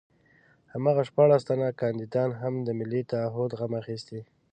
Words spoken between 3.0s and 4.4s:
تعهُد غم اخیستي.